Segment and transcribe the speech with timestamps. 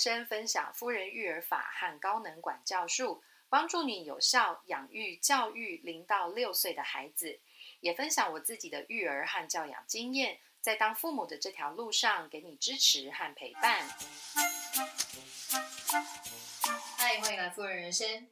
[0.00, 7.40] 生分享夫人育儿法和高能管教术，帮助你有效养育教育零到六岁的孩子。
[7.80, 13.86] 也分享我自己的育儿和教养经验，在当父母的这条路上给你支持和陪伴。
[16.96, 18.28] 嗨，欢迎来夫人人生。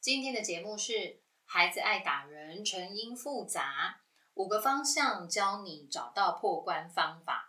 [0.00, 4.00] 今天的节目是孩子爱打人，成因复杂，
[4.34, 7.47] 五个方向教你找到破关方法。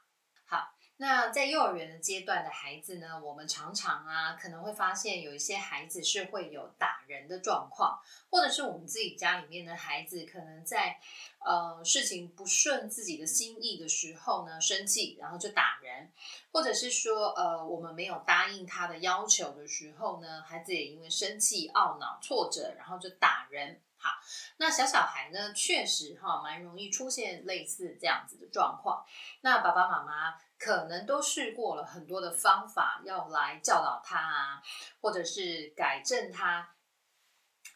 [1.01, 7.97] 那在幼儿园的阶段的孩子呢，我们常常啊可能会发现有一些孩子是会有打人的状况，
[8.29, 10.99] 或者是我们自己家里面的孩子可能在
[11.39, 16.11] 呃事情不顺自己的心意的时候呢生气，然后就打人，
[16.51, 23.79] 或者是说呃我们没有答应他的要求的时候呢，孩子也因为生气、懊恼、挫折，然后就打人。
[24.01, 24.11] 好，
[24.57, 29.05] 那小小孩呢，确实哈蛮容易出现类似这样子的状况。
[29.41, 34.61] 那爸爸妈妈可能都试过了很多的方法，要来教导他啊，
[34.99, 36.75] 或者是改正他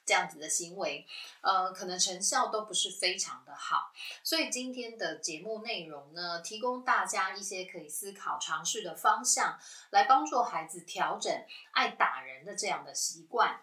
[0.05, 1.07] 这样子的行为，
[1.39, 3.93] 呃，可能成效都不是非常的好。
[4.21, 9.57] 所以今天的节目内容呢，提供大家一些可以思考尝试的方向，
[9.91, 11.33] 来帮助孩子调整
[11.71, 13.61] 爱打人的这样的习惯。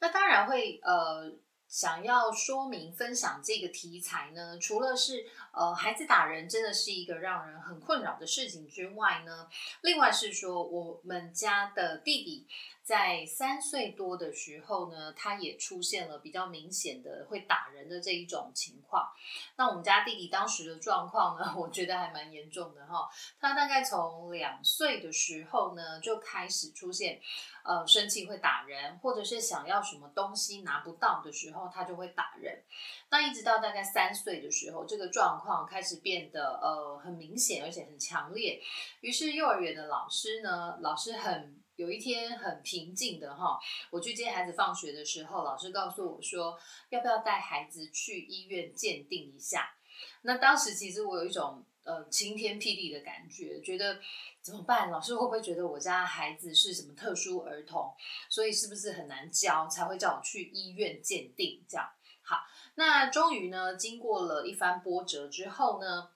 [0.00, 1.38] 那当然会呃。
[1.68, 5.26] 想要说明分享这个题材呢，除了是
[5.56, 9.48] 呃孩子打人真的是一个让人很困扰的事情之外呢，
[9.80, 12.46] 另外是说我们家的弟弟
[12.82, 19.10] 在三岁多的时候呢，他也出现了比较明显的会打人的这一种情况。
[19.56, 23.08] 那我们家弟弟当时的状况呢， 我觉得还蛮严重的哈。
[23.40, 27.20] 他大概从两岁的时候呢，就开始出现。
[27.68, 32.62] 呃，生气会打人，或者是想要什么东西拿不到的时候，他就会打人。
[33.10, 38.60] 那一直到大概三岁的时候，这个状况开始变得呃很明显，而且很强烈。
[39.02, 43.60] 于是幼儿园的老师呢，老师很有一天很平静的哈，
[43.90, 49.76] 我去接孩子放学的时候，老师告诉我说，要不要带孩子去医院鉴定一下？
[50.22, 51.64] 那当时其实我有一种。
[51.86, 54.00] 呃，晴天霹雳的感觉，觉得
[54.42, 54.90] 怎么办？
[54.90, 57.94] 老师会不会觉得我家孩子是什么特殊儿童？
[58.28, 61.64] 所以是不是很难教，才会叫我去医院鉴定？
[61.68, 61.88] 这样
[62.22, 62.38] 好，
[62.76, 66.10] 那终于呢，经过了一番波折之后呢，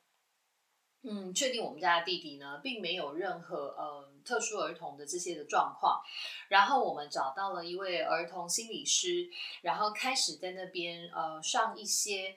[1.03, 6.03] 嗯，确定我们家的弟弟呢，并没有任何呃特殊儿童的这些的状况。
[6.49, 9.31] 然后我们找到了一位儿童心理师，
[9.63, 12.37] 然后开始在那边呃上一些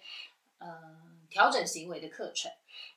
[0.60, 2.50] 嗯调整行为的课程。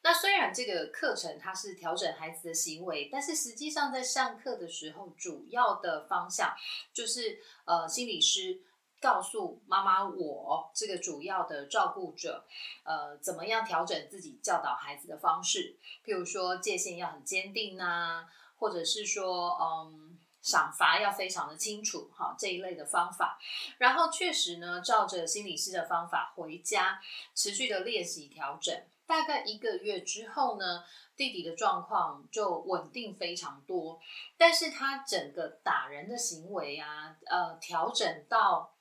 [0.03, 6.54] 那虽然这个课程它是调整孩子的行为，但是实际上在上课的时候，主要的方向
[6.94, 8.60] 就是呃，心理师
[9.01, 12.45] 告诉妈妈我这个主要的照顾者，
[12.84, 18.27] 呃，怎么样调整自己教导孩子的方式，譬如说界限要很坚定呐，
[18.57, 23.39] 或者是说嗯，赏罚要非常的清楚哈这一类的方法。
[23.79, 27.01] 然后确实呢，照着心理师的方法回家
[27.34, 28.75] 持续的练习调整。
[29.07, 30.83] 大概一个月之后呢，
[31.15, 34.01] 弟弟的状况就稳定非常多，
[34.37, 38.73] 但是他整个打人的行为啊，呃，调整到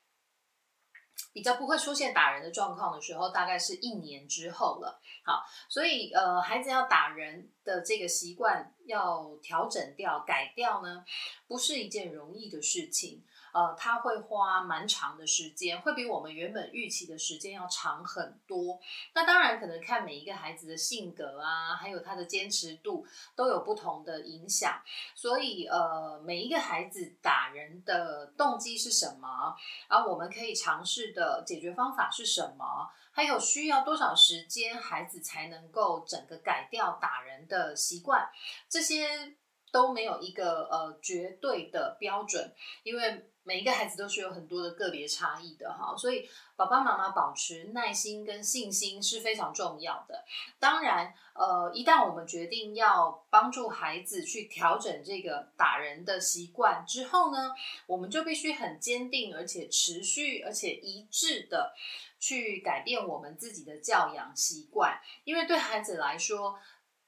[1.36, 4.98] 比较不会出现打人的状况的时候，大概是一年之后了。
[5.22, 11.04] 好，所以呃，孩子要打人的这个习惯要调整掉、改掉呢，
[11.46, 13.22] 不是一件容易的事情。
[13.56, 18.78] 呃，他会花蛮长的时间，会比我们原本预期的时间要长很多。
[19.14, 24.78] 那当然，可能看每一个孩子的性格啊，还有他的坚持度都有不同的影响。
[25.14, 29.56] 所以，呃，每一个孩子打人的动机是什么？
[29.88, 32.90] 而我们可以尝试的解决方法是什么？
[33.10, 38.28] 还有需要多少时间，孩子才能够整个改掉打人的习惯？
[38.68, 39.34] 这些
[39.72, 42.52] 都没有一个呃绝对的标准，
[42.82, 43.30] 因为。
[43.46, 50.24] 每一个孩子都是有很多的个别差异的哈，所以爸爸妈妈保持耐心跟信心是非常重要的。
[50.58, 57.52] 当然，呃，一旦我们决定要帮助孩子去调整这个打人的习惯之后呢，
[57.86, 61.72] 我们就必须很坚定，而且持续，而且一致的
[62.18, 65.00] 去改变我们自己的教养习惯。
[65.22, 66.58] 因为对孩子来说，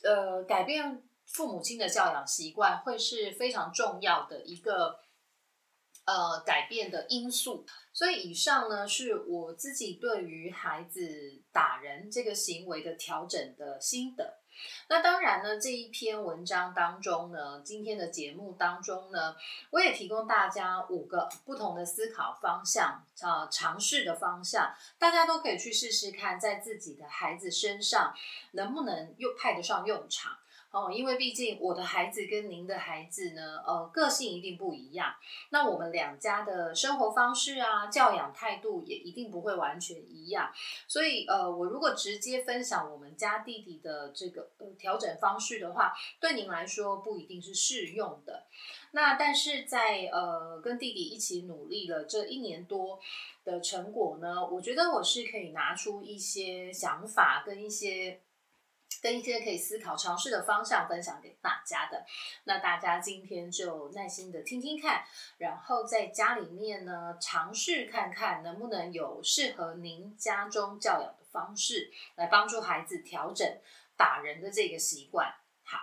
[0.04, 5.00] 呃，改变父母亲的教养习惯会是非常重要的一个。
[6.08, 7.66] 呃，改变的因素。
[7.92, 14.38] 所以以上呢，是我自己对于孩子打人这个行为的调整的心得。
[14.88, 19.36] 那当然呢，这一篇文章当中呢，今天的节目当中呢，
[19.70, 28.14] 我也提供大家五个不同的思考方向啊，尝试的方向，大家都可以去试试看，在自己的孩子身上
[28.52, 30.38] 能不能又派得上用场。
[30.70, 35.14] 哦，因为毕竟我的孩子跟您的孩子呢，呃，个性一定不一样。
[35.48, 40.52] 那我们两家的生活方式啊，教养态度也一定不会完全一样。
[40.86, 48.46] 所以，呃，我如果直接分享我们家弟弟的这个呃调整方式的话，对您来说不一定是适用的。
[48.90, 53.00] 那但是在呃跟弟弟一起努力了这一年多
[53.42, 58.20] 的成果呢，我觉得我是可以拿出一些想法跟一些。
[59.00, 62.04] 跟一些可以思考、尝试的方向分享给大家的，
[62.44, 65.04] 那大家今天就耐心的听听看，
[65.38, 73.46] 然后在家里面呢尝试看看能不能有适合您家中教养的方式，来帮助孩子调整
[73.96, 75.32] 打人的这个习惯。
[75.62, 75.78] 好，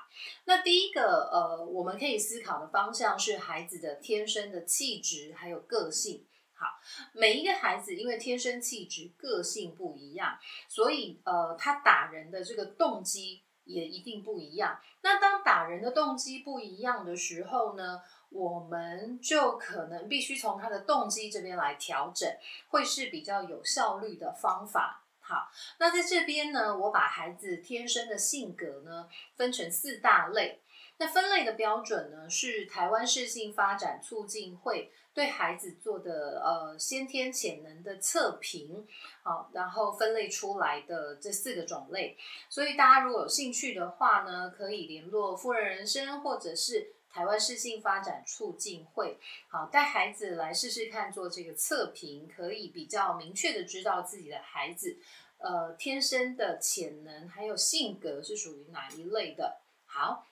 [0.45, 6.25] 那第一个呃，我们可以思考的方向是孩子的天生的气质还有个性。
[6.57, 6.79] 好，
[7.11, 14.79] 每一个孩子因为天生气质、个性不一样，所以呃，他打人的这个动机也一定不一样。
[15.01, 22.29] 那当打人的动机不一样的时候呢，我们就可能必须从他的动机这边来调整，
[22.69, 25.03] 会是比较有效率的方法。
[25.19, 30.61] 好，那在这边呢，我把孩子天生的性格呢分成四大类。
[30.97, 38.87] 那分类的标准呢，是台湾适性发展促进会对孩子做的呃先天潜能的测评，
[39.21, 42.17] 好，然后分类出来的这四个种类。
[42.49, 49.19] 所以大家如果有兴趣的话呢，可以联络富人人生或者是台湾适性发展促进会，
[49.49, 54.97] 好，带孩子来试试看做这个测评，可以比较明确的知道自己的孩子
[55.39, 59.59] 呃天生的潜能还有性格是属于哪一类的。
[59.85, 60.25] 好。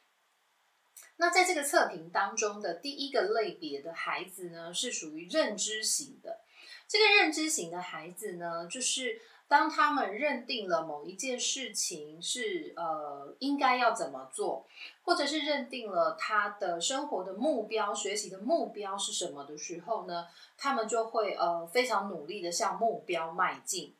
[1.17, 6.41] 那在这个测评当中的第一个类别的孩子呢，是属于认知型的。
[6.87, 14.67] 这个认知型的孩子呢，就是当他们认定了某一件事情是呃应该要怎么做，
[15.03, 20.27] 或者是认定了他的生活的目标、学习的目标是什么的时候呢，
[20.57, 23.95] 他们就会呃非常努力的向目标迈进。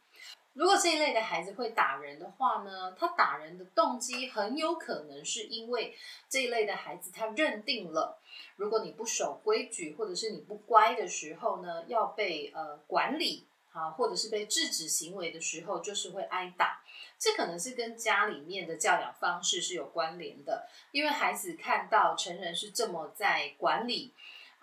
[0.53, 5.95] 如果这一类的孩子会打人的话呢，他打人的动机很有可能是因为
[6.29, 8.19] 这一类的孩子他认定了，
[8.55, 16.83] 如果你不守规矩或者是你不乖的时候呢，要被呃管理啊，或者是被制止行为的时候，就是会挨打。
[17.17, 24.13] 这可能是跟家里面的教养方式是有关联的，因为孩子看到成人是这么在管理。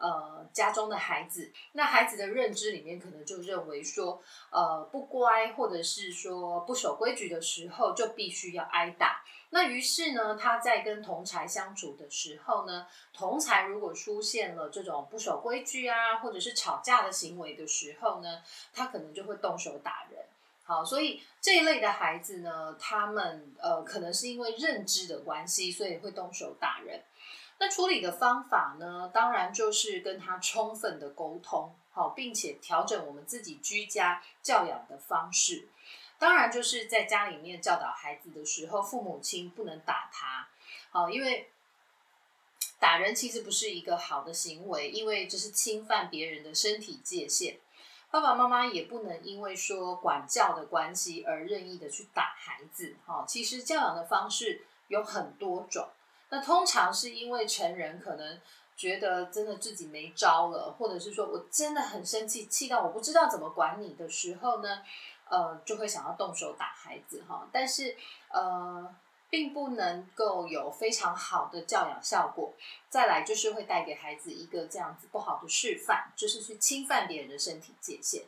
[0.00, 9.22] 呃，家中的孩子，那孩子的认知里面可能就认为说，呃，不乖或者是说不守规矩的时候，就必须要挨打。
[9.50, 18.42] 那于是呢，他在跟同才相处的时候呢，同才如果出现了这种不守规矩啊，或者是吵架的行为的时候呢，
[18.72, 20.24] 他可能就会动手打人。
[20.62, 27.02] 好，所以这一类的孩子呢，他们呃，可能是因为认知的关系，所以会动手打人。
[27.62, 29.10] 那处理的方法呢？
[29.12, 35.68] 当然就是跟他充分的沟通，好，并且调整我们自己居家教养的方式。
[36.18, 40.48] 当然就是在家里面教导孩子的时候，父母亲不能打他，
[40.90, 41.50] 好，因为
[42.78, 47.58] 打人其实不是一个好的行为，因为这是侵犯别人的身体界限。
[48.10, 55.86] 爸爸妈妈也不能因为说管教的关系而任意的去打孩子，哈，其实教养的方式有很多种。
[56.30, 58.40] 那通常是因为成人可能
[58.76, 64.82] 觉得真的自己没招了，或者是说我真的很生气，气到我不知道怎么管你的时候呢，
[65.28, 67.46] 呃，就会想要动手打孩子哈。
[67.52, 67.96] 但是
[68.28, 68.94] 呃，
[69.28, 72.54] 并不能够有非常好的教养效果。
[72.88, 78.22] 再来就是会带给孩子一个这样子不好的示范，就是去侵犯别人的身体界限。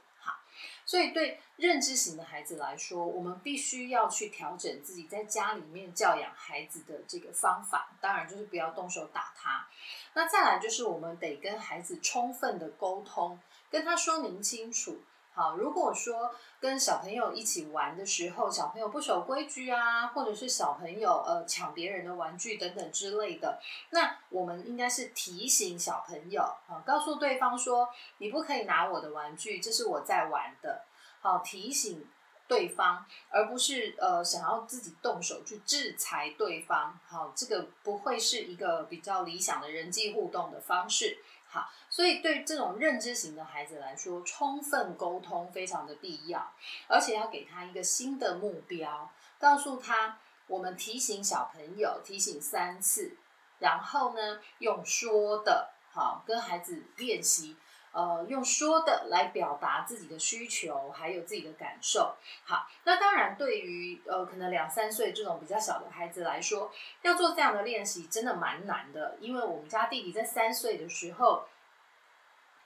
[0.85, 7.91] 所以，对认知型的孩子来说，我们必须要去调整自己在家里面教养孩子的这个方法。
[8.01, 9.67] 当然，就是不要动手打他。
[10.15, 13.39] 那再来就是，我们得跟孩子充分的沟通，
[13.71, 15.01] 跟他说明清楚。
[15.35, 23.59] 好，如果说跟小朋友一起玩的时候，小朋友不守规矩啊，或者是小朋友呃抢别人的玩具等等之类的，
[23.91, 30.85] 那我们应该是提醒小朋友，好，告诉对方说你不可以拿我的玩具，这是我在玩的，
[31.21, 32.07] 好，提醒
[32.47, 41.17] 对方，而不是呃想要自己动手去制裁对方，好，这个不会是一个比较理想的人际互动的方式。
[41.53, 46.51] 好，所以对这种认知型的孩子来说，充分沟通非常的必要，
[46.89, 53.19] 而且要给他一个新的目标，告诉他，我们提醒小朋友提醒三次，
[53.59, 57.55] 然后呢，用说的，好，跟孩子练习，
[57.93, 62.15] 呃，用说的来表达自己的需求，还有自己的感受。
[62.45, 66.73] 好，那当然，对于呃可能两三岁这种比较小的孩子来说，
[67.03, 69.17] 要做这样的练习真的蛮难的。
[69.21, 71.45] 因为我们家弟弟在三岁的时候，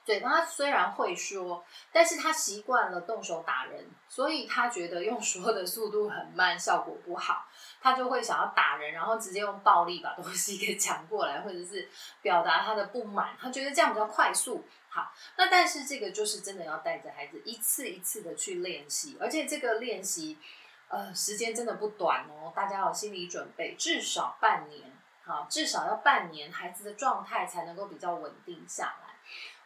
[0.07, 7.45] 嘴巴虽然会说，但是他习惯了动手打人，所以他觉得用说的速度很慢，效果不好，
[7.81, 11.89] 他就会想要打人，然后直接用暴力把东西给抢过来，或者是
[12.23, 14.65] 表达他的不满，他觉得这样比较快速。
[14.89, 20.39] 好，那但是这个就是真的要带着孩子一次一次的去练习，而且这个练习，
[20.87, 24.93] 呃，时间真的不短哦，大家有心理准备，至少半年，
[25.25, 29.06] 好，至少要半年，孩子的状态才能够比较稳定下来。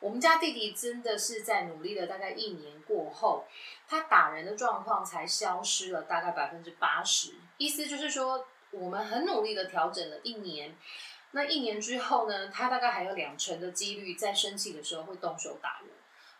[0.00, 3.44] 我们家弟弟真的是在努力了大概一年过后，
[3.86, 10.76] 他打人的状况才消失了大概百分之八十，意思就是说，我们很努力的调整了一年。
[11.32, 12.48] 那一年之后呢？
[12.48, 15.90] 他大概还有两成的几率在生气的时候会动手打人。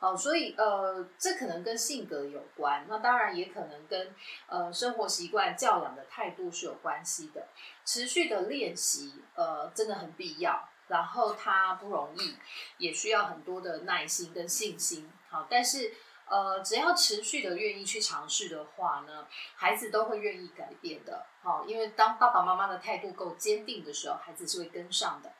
[0.00, 2.86] 好，所以呃，这可能跟性格有关。
[2.88, 4.12] 那当然也可能跟
[4.48, 7.46] 呃生活习惯、教养的态度是有关系的。
[7.84, 10.69] 持续的练习，呃，真的很必要。
[10.90, 12.36] 然后它不容易，
[12.76, 15.10] 也需要很多的耐心跟信心。
[15.30, 15.94] 好，但是。
[16.30, 21.26] 呃，只要持续的愿意去尝试的话呢，孩子都会愿意改变的。
[21.42, 25.32] 好，因为当爸爸妈妈的态度够坚定的时候，孩子是会跟上的。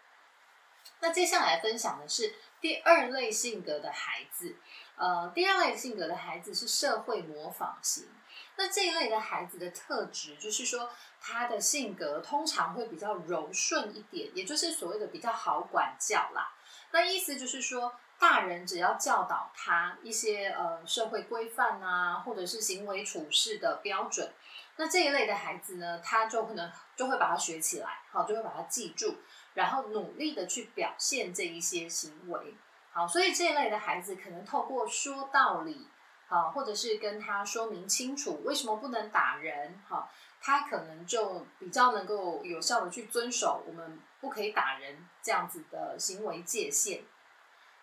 [0.99, 4.57] 那接下来分享的是第二类性格的孩子。
[4.97, 8.09] 呃，第二类性格的孩子是社会模仿型。
[8.57, 10.91] 那这一类的孩子的特质，就是说
[11.21, 16.53] 他的性格通常会比较柔顺一点，也就是所谓的比较好管教啦。
[16.93, 17.93] 那意思就是说。
[18.21, 24.31] 大人只要教导他一些呃社会规范啊，或者是行为处事的标准，
[24.77, 29.17] 那这一类的孩子呢，他就可能就会把它学起来，好，就会把它记住，
[29.55, 32.55] 然后努力的去表现这一些行为，
[32.93, 35.89] 好，所以这一类的孩子可能透过说道理，
[36.31, 40.09] 好，或者是跟他说明清楚为什么不能打人，哈，
[40.41, 47.03] 他可能就比较能够有效的去遵守我们不可以打人这样子的行为界限。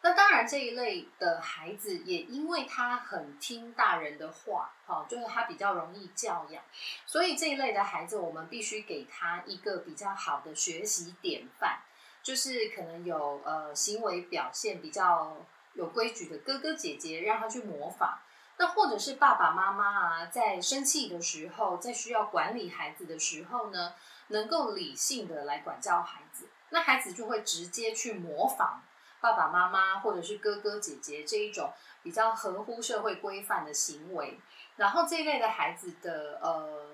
[0.02, 6.64] 那当然，这一类的孩子也因为他很听大人的话，哈，就是他比较容易教养，
[7.06, 11.80] 所以这一类的孩子，我们必须给他一个比较好的学习典范，
[12.24, 15.36] 就是可能有呃行为表现比较
[15.74, 18.18] 有规矩的哥哥姐姐，让他去模仿。
[18.58, 23.94] 那或者是爸爸妈妈啊，在生气的时候，在需要管理孩子的时候呢，
[24.30, 28.82] 能够理性的来管教孩子，那孩子就会直接去模仿。
[29.20, 31.74] 爸爸妈妈或者是哥哥姐姐这一种
[32.04, 34.40] 比较合乎社会规范的行为，
[34.76, 36.87] 然后这一类的孩子的呃，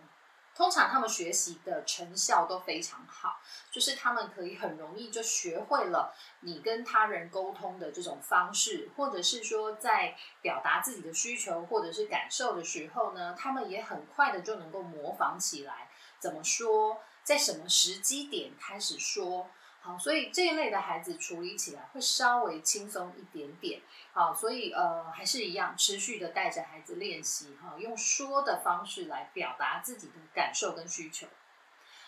[0.56, 3.40] 通常他们学习的成效都非常好，
[3.72, 19.50] 就是他们可以很容易就学会了你跟他人沟通的这种方式，或者是说在表达自己的需求或者是感受的时候呢，他们也很快的就能够模仿起来，怎么说，在什么时机点开始说。
[19.86, 23.82] 好，所以这一类的孩子处理起来会稍微轻松一点点。
[24.13, 31.28] 好，所以呃还是一样，持续的带着孩子练习哈，用说的方式来表达自己的感受跟需求。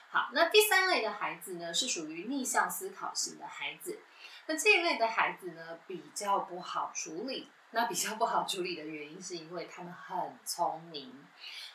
[0.10, 4.00] 好，那第三类的孩子呢，是属于逆向思考型的孩子。
[4.46, 7.51] 那这一类的孩子呢，比较不好处理。
[7.72, 11.13] 那比较不好处理的原因，是因为他们很聪明。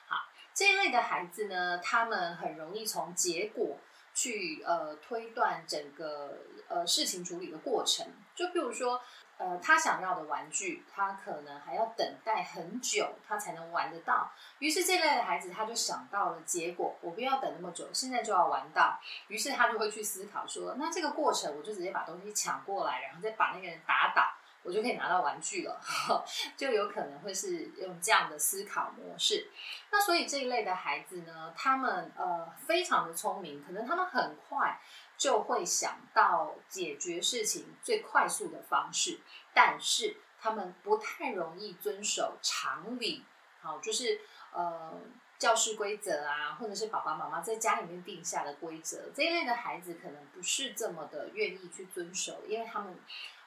[0.06, 0.16] 好，
[0.54, 3.76] 这一类的孩子呢，他们很容易从结果。
[4.14, 6.38] 去呃推断整个
[6.68, 9.00] 呃事情处理的过程，就比如说
[9.38, 14.30] 呃他想要的玩具，他可能还要等待很久，他才能玩得到。
[14.58, 19.00] 于是这类的孩子他就想到了结果，我不要等那么久，现在就要玩到。
[19.28, 24.22] 于是他就会去思考说，那这个过程我就直接把东西抢过来，然后再把那个人打倒。
[24.62, 25.80] 我就可以拿到玩具了，
[26.54, 29.50] 就有可能会是用这样的思考模式。
[29.90, 34.78] 那所以这一类的孩子呢，他们呃非常的聪明，可能他们很快
[35.16, 39.20] 就会想到解决事情最快速的方式，
[39.54, 43.24] 但是他们不太容易遵守常理。
[43.62, 44.20] 好，就是
[44.52, 45.00] 呃
[45.38, 52.94] 教室规则啊，或者是爸爸妈妈在家里面定下的规则，这一类的孩子可能不是这么的愿意去遵守，因为他们。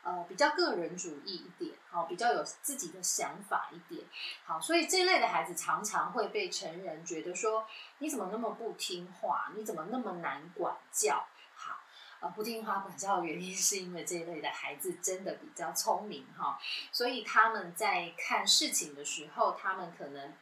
[0.03, 4.05] 呃，比较个人主义一点，好，比较有自己的想法一点，
[4.43, 7.65] 好，所以这类的孩子常常会被成人觉得说，
[7.99, 9.49] 你怎么那么不听话？
[9.55, 11.25] 你怎么那么难管教？
[11.55, 11.79] 好，
[12.19, 16.59] 呃，不听话管教的原因是因为这一类的孩子真的比较聪明哈，
[16.91, 20.33] 所以他们在看事情的时候，他们可能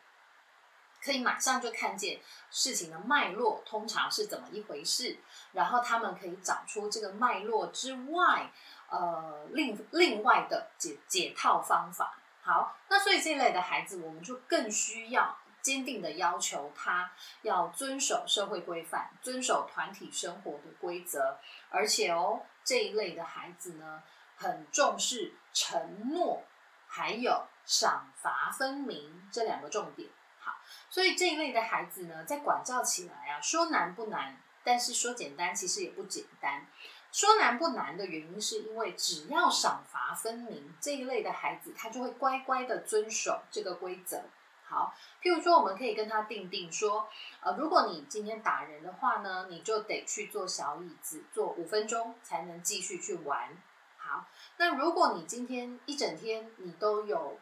[1.04, 5.18] 可以马上就看见事情的脉络，通常是怎么一回事，
[5.54, 8.52] 然后他们可以找出这个脉络之外。
[8.92, 12.14] 呃另另外的解解套方法。
[12.42, 17.10] 好，那所以这一类的孩子，我们就更需要坚定的要求他
[17.44, 21.38] 要遵守社会规范，遵守团体生活的规则，
[21.70, 24.04] 而且哦，这一类的孩子呢，
[24.36, 26.44] 很重视承诺，
[26.86, 30.10] 还有赏罚分明这两个重点。
[30.44, 30.58] 好，
[30.90, 36.66] 所以这一类的孩子呢，在管教起来啊，说难不难，但是说简单其实也不简单。
[37.12, 44.24] 说难不难的原因，是因为只要赏罚分明，这一类的孩子他就会乖乖的遵守这个规则。
[44.64, 47.10] 好，譬如说，我们可以跟他定定说，
[47.42, 53.62] 呃，如果你今天打人的话呢，你就得去坐小椅子坐五分钟才能继续去玩。
[53.98, 57.38] 好，那如果你今天一整天你都有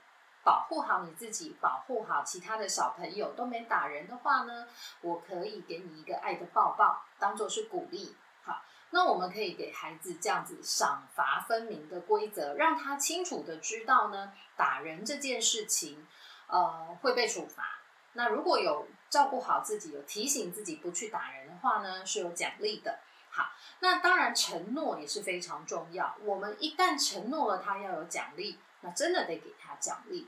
[0.50, 4.66] 保护好你自己，保护好其他的小朋友，都没打人的话呢，
[5.02, 8.16] 我可以给你一个爱的抱抱，当做是鼓励。
[8.42, 8.64] 好。
[8.90, 16.08] 那我们可以给孩子这样子赏罚分明的规则，让他清楚的知道呢，打人这件事情，
[16.48, 17.82] 呃，会被处罚。
[18.14, 22.98] 那如果有照顾好自己，有提醒自己不去打人的话呢，是有奖励的。
[23.30, 23.52] 好，
[23.82, 26.16] 那当然承诺也是非常重要。
[26.24, 30.28] 我们一旦承诺了他要有奖励，那真的得给他奖励。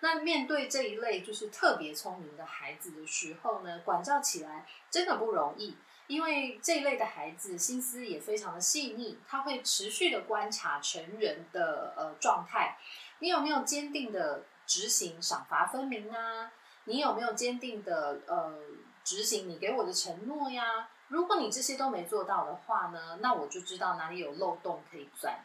[0.00, 5.76] 那面对这一类就是特别聪明的孩子的时候呢，管教起来真的不容易。
[6.06, 12.78] 因为这一类的孩子心思也非常的细腻，他会持续的观察成人的呃状态。
[13.18, 16.52] 你有没有坚定的执行赏罚分明啊？
[16.84, 18.54] 你有没有坚定的呃
[19.02, 20.88] 执行你给我的承诺呀？
[21.08, 25.36] 如果你这些都没做到的话呢，那我就知道哪里有漏洞可以钻。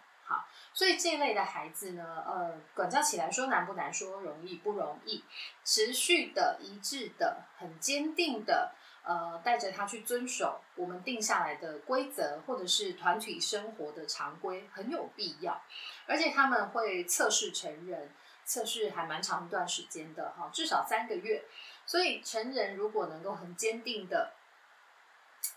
[0.81, 3.93] 所以这一类的孩子呢，呃，管教起来说难不难？
[3.93, 5.23] 说容易不容易？
[5.63, 8.73] 持续的、一致的、很坚定的。
[9.03, 15.61] 呃，带着他去遵守我们定下来的规则，或者是团体生活的常规，很有必要。
[16.07, 18.11] 而且他们会测试成人，
[18.43, 21.43] 测试还蛮长一段时间的哈，至少三个月。
[21.85, 24.33] 所以成人如果能够很坚定的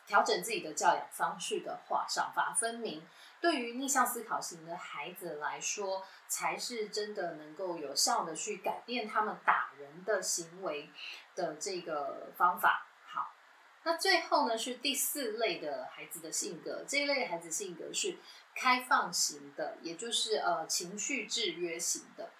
[0.07, 3.03] 调整自己的教养方式的话，赏罚分明，
[3.45, 10.89] 对于逆向思考型的孩子来说，才是真的能够有效的去改变他们打人的行为
[11.35, 12.87] 的这个方法。
[13.07, 13.35] 好
[13.83, 16.87] 那最后呢，是第四类的孩子的性格。
[16.89, 18.17] 这一类孩子性格是
[18.55, 22.31] 开放型的，也就是呃情绪制约型的。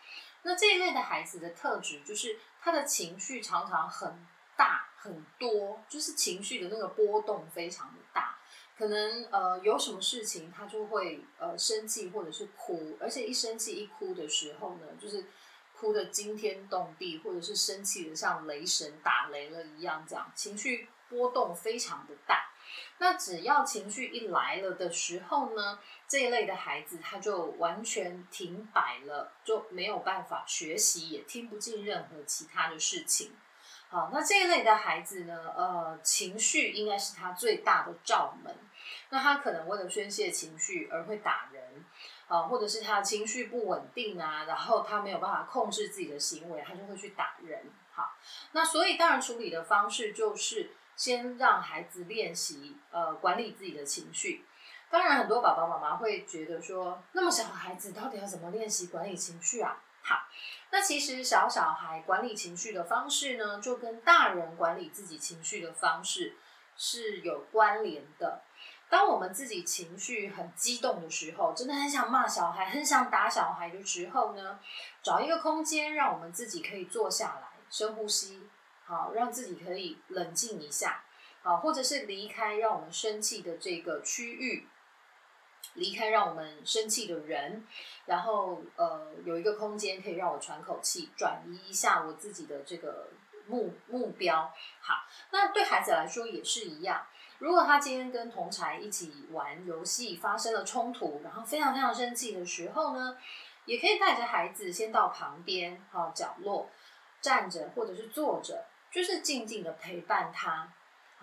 [0.45, 8.34] 那这一类的孩子的特质就是他的情绪常常很大很多，就是情绪的那个波动非常的大。
[8.77, 15.25] 可能呃有什么事情他就会呃生气或者是哭，而且一生气一哭的时候呢，就是
[15.77, 20.89] 哭的惊天动地，或者是生气的像雷神打雷了一样，这样情绪。
[21.11, 22.51] 波动非常的大，
[22.99, 33.33] 那只要情绪一来了的时候呢，这一类的孩子他就完全停摆了，就没有办法学习，也听不进任何其他的事情。
[33.95, 38.53] 好，那这一类的孩子呢，呃，情绪应该是他最大的罩门。
[39.11, 41.85] 那他可能为了宣泄情绪而会打人，
[42.27, 47.71] 啊，或者是他情绪不稳定啊，然后他没有办法控制自己的行为，他就会去打人。
[47.93, 48.17] 好，
[48.51, 50.73] 那所以当然处理的方式就是。
[50.97, 54.45] 先让孩子练习呃管理自己的情绪。
[54.89, 59.83] 当然，很多爸爸妈妈会觉得说，那么小孩子到底要怎么练习管理情绪啊？
[60.05, 60.29] 好，
[60.71, 66.37] 那其实小小孩管理情绪的方式呢，就跟大人管理自己情绪的方式
[66.77, 68.43] 是有关联的。
[68.91, 74.61] 当我们自己情绪很激动的时候，真的很想骂小孩、很想打小孩的时候呢，
[75.03, 78.49] 找一个空间，让我们自己可以坐下来，深呼吸。
[78.87, 81.03] 好，让自己可以冷静一下，
[81.43, 84.69] 好，或者是离开让我们生气的这个区域，
[85.75, 87.65] 离开让我们生气的人，
[88.07, 93.09] 然后呃，有一个空间可以让我喘口气，转移一下我自己的这个
[93.47, 94.53] 目目标。
[94.81, 94.95] 好，
[95.31, 97.07] 那对孩子来说也是一样。
[97.39, 103.19] 如果他今天跟同才一起玩游戏发生了冲突，然后非常非常生气的时候呢，
[103.67, 106.71] 也可以带着孩子先到旁边，好角落
[107.21, 108.67] 站着或者是坐着。
[108.93, 110.73] 就是静静的陪伴他，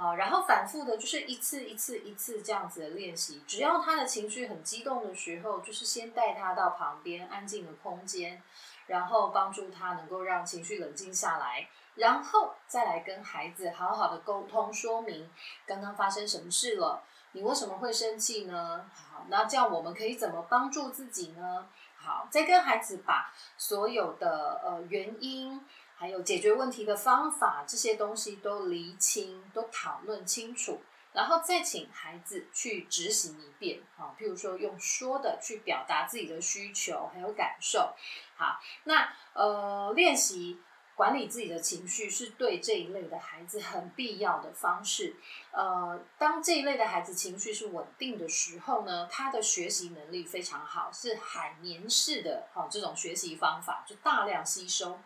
[0.02, 3.44] 好，然后反复的，就是一次一次一次这样子的练习。
[3.46, 8.42] 只要他的情绪很激动的时候，就是先带他到旁边安静的空间，
[8.88, 15.30] 然后帮助他能够让情绪冷静下来，然后再来跟孩子好好的沟通说明
[15.68, 18.90] 刚刚发生什么事了，你为什么会生气呢？
[18.92, 21.68] 好，那这样我们可以怎么帮助自己呢？
[21.96, 25.64] 好，再跟孩子把所有的呃原因。
[26.02, 30.82] 还有解决问题的方法，这些东西都厘清、都讨论清楚，
[31.14, 37.94] 然后再请孩子去执行一遍，好，譬如说用说的去表达自己的需求还有感受，
[38.36, 40.60] 好，那呃练习。
[40.94, 45.16] 管理自己的情绪是对这一类的孩子很必要的方式。
[45.52, 55.00] 呃，当这一类的孩子情绪是稳定的时候呢，他的学习能力非常好，是海绵式的哈这种学习方法，就大量吸收。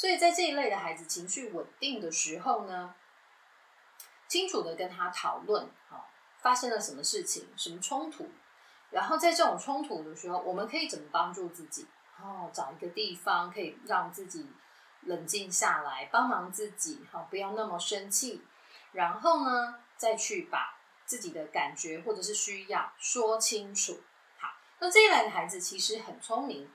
[0.00, 2.94] 所以在这一类的孩子情绪稳定的时候呢，
[4.28, 6.06] 清楚的跟他讨论，哈，
[6.38, 8.30] 发生了什么事情，什么冲突，
[8.88, 11.86] 然后在这种冲突的时候，我们可以怎么帮助自己？
[12.18, 14.48] 哦，找一个地方可以让自己。
[15.04, 18.42] 冷静下来，帮忙自己，哈，不要那么生气。
[18.92, 23.98] 然后呢，再去把自己的感觉或者是需要说清楚。
[24.38, 26.70] 好，那这一类的孩子其实很聪明。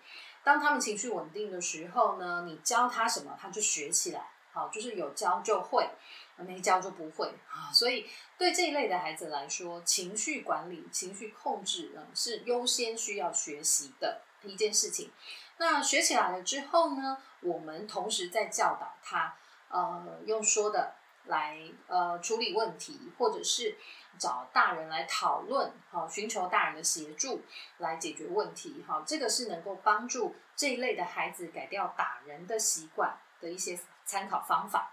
[0.45, 4.29] 当他们情绪稳定的时候呢，你教他什么，他就学起来。
[4.53, 5.89] 好，就是有教就会，
[6.37, 7.27] 没教就不会。
[7.49, 15.11] 啊，所以对这一类的孩子来说，情绪管理、情绪控制呢，是优先需要学习的一件事情。
[15.57, 19.35] 那学起来了之后呢，我们同时在教导他，
[19.67, 20.93] 呃，用说的
[21.25, 23.77] 来呃处理问题，或者是
[24.17, 27.43] 找大人来讨论，好，寻求大人的协助
[27.77, 34.91] 来解决问题，哈，这个是能够帮助这一类的孩子改掉打人的习惯的一些参考方法。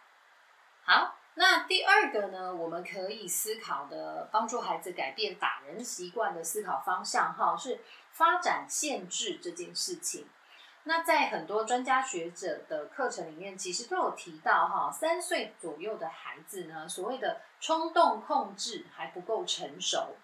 [0.84, 7.80] 好，那第二个呢，我们可以思考的帮助孩子改变打人习惯的思考方向，哈，是
[8.10, 10.26] 发展限制这件事情。
[10.84, 20.16] 那在很多专家学者的课程里面，其实都有提到哈，三岁左右的孩子呢，所谓的冲动控制还不够成熟。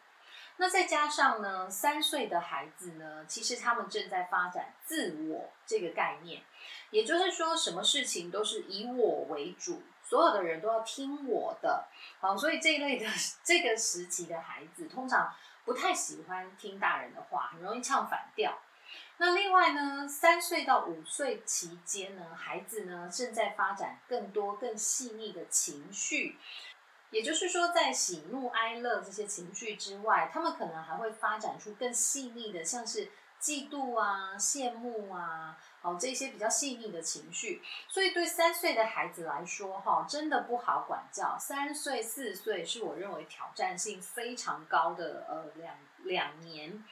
[0.57, 6.43] 那再加上呢，三岁的孩子呢，其实他们正在发展自我这个概念，
[6.91, 11.87] 也就是说，什么事情都是以我为主，所有的人都要听我的。
[12.19, 13.07] 好，所以这一类的
[13.45, 15.33] 这个时期的孩子，通常
[15.65, 18.59] 不太喜欢听大人的话，很容易唱反调。
[19.21, 26.39] 那另外呢，三岁到五岁期间呢，孩子呢正在发展更多更细腻的情绪，
[27.11, 33.09] 也就是说，在喜怒哀乐这些情绪之外，他们可能还会发展出更细腻的，像是
[33.41, 37.61] 嫉妒啊、羡慕啊，哦这些比较细腻的情绪。
[37.89, 41.37] 所以对三岁的孩子来说，哈，真的不好管教。
[41.41, 46.85] 三岁、四岁是我认为挑战性非常高的呃两两年。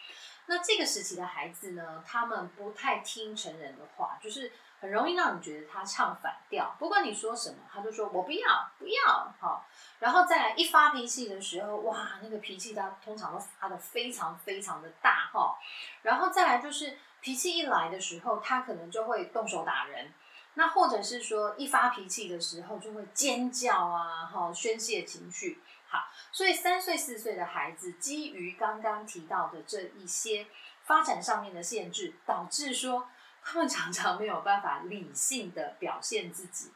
[0.46, 6.76] 那这个时期的孩子呢，他们不太听成人的话，就是很容易让你觉得他唱反调。
[6.78, 9.66] 不管你说什么，他就说我不要，不要，好。
[9.98, 15.58] 然后再来一发脾气的时候，哇，那个脾气他通常都发的非常非常的大，哈。
[16.02, 20.12] 然后再来就是脾气一来的时候，他可能就会动手打人。
[20.54, 25.60] 那或者是说一发脾气的时候就会尖叫啊，哈，宣泄情绪。
[25.96, 30.46] 好，所以三岁四岁的孩子，基于刚刚提到的这一些
[30.84, 33.08] 发展上面的限制，导致说
[33.42, 36.70] 他们常常没有办法理性的表现自己，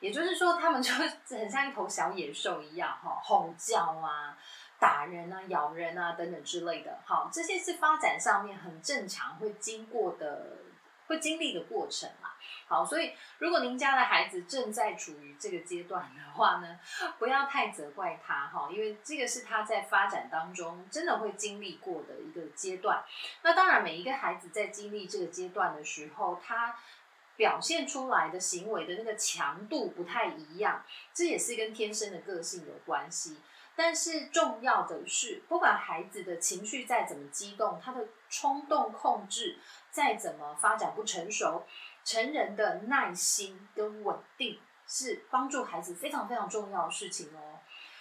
[0.00, 0.92] 也就是说，他们就
[1.28, 4.36] 很像一头小野兽一样，哈，吼叫啊、
[4.78, 6.98] 打人啊、咬人啊等等之类的。
[7.04, 10.56] 好，这些是发展上面很正常会经过的。
[11.08, 12.30] 会经历的过程嘛？
[12.72, 16.80] 好，所以如果您家的孩子正在处于这个阶段的话呢，
[17.18, 23.04] 不要太责怪他哈，因为这个是他在发展当中真的会经历过的一个阶段。
[23.42, 26.74] 那当然，每一个孩子在经历这个阶段的时候，他
[27.36, 30.82] 表现出来的行为的那个强度不太一样，
[31.12, 33.36] 这也是跟天生的个性有关系。
[33.74, 39.58] 但是重要的是，不管孩子的情绪再怎么激动，他的冲动控制
[39.90, 41.66] 再怎么发展不成熟，
[42.04, 47.60] 成人的耐心跟稳定是帮助孩子非常非常重要的事情哦。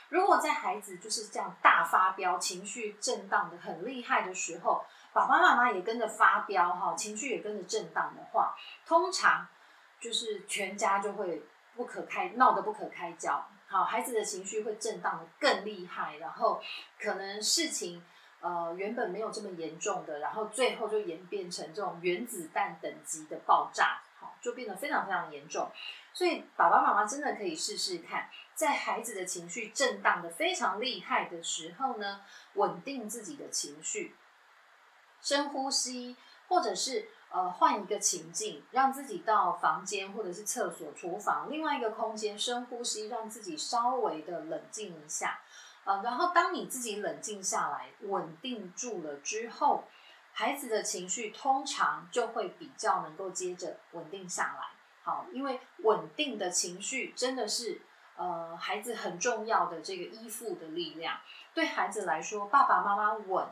[0.09, 4.83] 如果在孩子就是这样大发飙、情绪震荡的很厉害的时候，
[5.13, 8.53] 爸爸妈妈也跟着发飙哈，情绪也跟着震荡的话，
[8.85, 9.47] 通常
[10.01, 11.41] 就是全家就会
[11.75, 13.41] 不可开闹得不可开交。
[13.67, 16.61] 好，孩子的情绪会震荡的更厉害，然后
[16.99, 18.03] 可能事情
[18.41, 25.71] 呃原本没有这么严重的，然后最后就演变成这种原子弹等级的爆炸，好，就变得非常非常严重。
[26.13, 32.21] 所以爸爸妈妈真的可以试试看，在孩子的情绪震荡的非常厉害的时候呢，
[32.55, 34.15] 稳定自己的情绪，
[35.21, 37.09] 深呼吸，或者是。
[37.33, 45.39] 呃，换一个情境，让自己到房间或者是厕所、厨房，另外一个空间，深呼吸，让自己稍微的冷静一下。
[45.83, 49.85] 呃，然后当你自己冷静下来、稳定住了之后，
[50.31, 54.67] 孩子的情绪通常就会比较能够接着稳定下来。
[55.03, 57.81] 好，因为稳定的情绪真的是
[58.15, 61.17] 呃孩子很重要的这个依附的力量。
[61.53, 63.47] 对孩子来说，爸爸妈妈稳，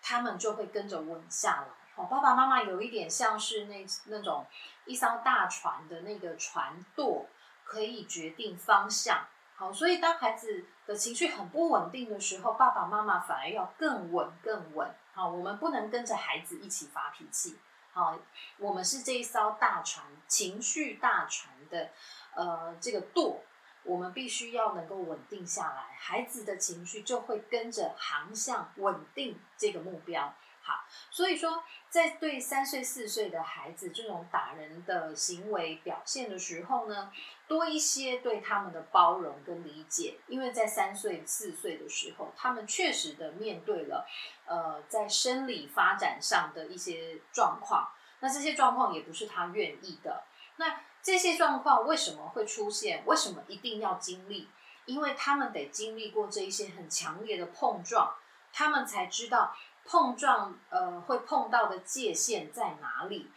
[0.00, 1.68] 他们就会跟着稳下来。
[1.96, 4.46] 哦，爸爸妈妈有一点像是那那种
[4.86, 7.26] 一艘大船的那个船舵，
[7.64, 9.26] 可以决定方向。
[9.54, 14.92] 好，所以当孩子的情绪很不稳定的时候，爸爸妈妈反而要更稳更稳。
[15.12, 17.58] 好，我们不能跟着孩子一起发脾气。
[17.92, 18.18] 好，
[18.58, 21.90] 我们是这一艘大船，情绪大船的
[22.34, 23.42] 呃这个舵。
[23.84, 30.32] 我们必须要能够稳定下来，孩子的情绪就会跟着航向稳定这个目标。
[30.62, 37.10] 好，所以说在对三岁四岁的孩子这种打人的行为表现的时候呢，
[37.48, 44.06] 多一些对他们的包容跟理解，因为在三岁四岁的时候，他们确实的面对了
[44.46, 50.24] 呃在生理发展上的一些状况，那这些状况也不是他愿意的。
[50.56, 53.02] 那这些状况为什么会出现？
[53.06, 54.48] 为什么一定要经历？
[54.84, 58.14] 因为他们得经历过这一些很强烈的碰撞，
[58.52, 63.30] 他们才知道碰撞呃会碰到的界限在哪里。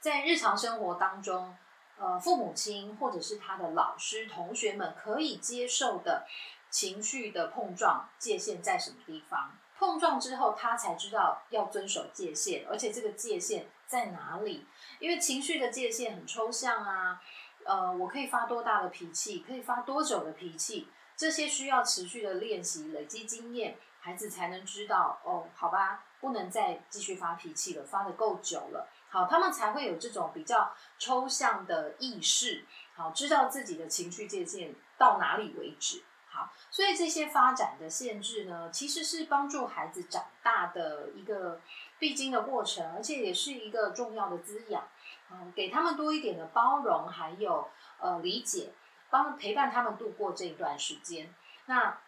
[0.00, 1.54] 在日常生活当中，
[1.98, 6.26] 呃，父母亲或者是他的老师、同学们可以接受的
[6.70, 9.52] 情绪的碰撞界限在什么地方？
[9.78, 14.66] 碰撞之后，他才知道要遵守界限，而且这个界限在哪里？
[14.98, 17.20] 因为情绪的界限很抽象啊，
[17.64, 41.60] 呃，我可以发多大的脾气，可以发多久的脾气，这些需要持续的练习、累积经验，孩子才能知道哦，好吧，不能再继续发脾气了，发的够久了，好，他们才会有这种比较抽象的意识，好，知道自己的情绪界限到哪里为止，好，所以这些发展的限制呢，其实是帮助孩子长大的一个。
[42.00, 44.82] 必经的过程，而且也是一个重要的滋养，
[45.30, 48.72] 嗯，给他们多一点的包容，还有呃理解，
[49.10, 51.30] 帮陪伴他们度过这一段时间。
[51.66, 51.98] 那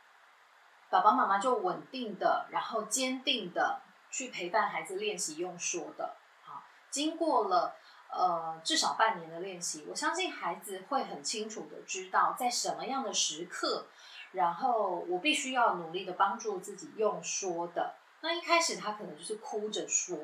[0.92, 6.16] 爸爸妈妈就稳定的，然后坚定的去陪伴孩子练习用说的。
[6.42, 7.74] 好，经过了
[8.10, 13.86] 呃至少半年的练习，我相信孩子会很清楚的知道在什么样的时刻，
[14.32, 17.94] 然后我必须要努力的帮助自己用说的。
[18.20, 20.18] 那一开始他可能就是哭着说，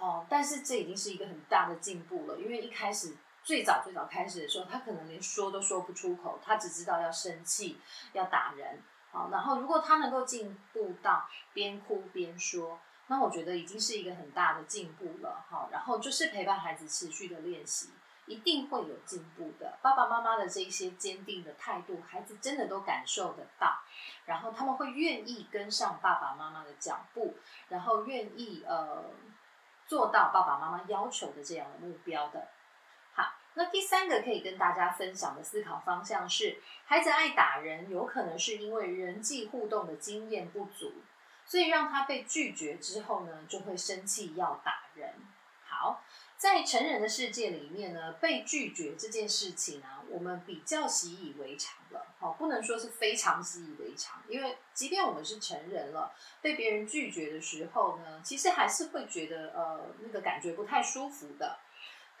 [0.00, 7.78] 哦，但是这已经是一个很大的进步了，因为一开始最早最早开始的时候，他可能连说都说不出口，他只知道要生气、
[8.12, 17.90] 要打人，好，然后如果他能够进步到边哭边说，那我觉得已经是一个很大的进步了，好，然后就是陪伴孩子持续的练习。
[18.26, 19.76] 一定会有进步的。
[19.82, 23.80] 爸爸妈妈的这一些坚定的态度，孩子真的都感受得到，
[24.26, 27.34] 然后他们会愿意跟上爸爸妈妈的脚步，
[27.68, 29.06] 然后愿意呃
[29.88, 32.46] 做到爸爸妈妈要求的这样的目标的。
[33.54, 40.92] 那第三个可以跟大家分享的思考方向是：孩子爱打人，有可能是因为人际互动的经验不足，
[41.44, 45.14] 所以让他被拒绝之后呢，就会生气要打人。
[45.64, 46.02] 好。
[46.42, 52.04] 在成人的世界里面呢，被拒绝这件事情啊，我们比较习以为常了。
[52.18, 61.60] 好，不能说是非常习以为常，因为即便我们是成人了，被别人拒绝的时候呢，其实还是会觉得呃那个感觉不太舒服的。